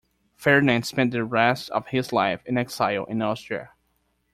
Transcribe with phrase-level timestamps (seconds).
[0.35, 3.69] Ferdinand spent the rest of his life in exile in Austria.